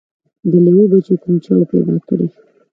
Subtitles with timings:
[0.49, 2.27] د لېوه بچی کوم چا وو پیدا کړی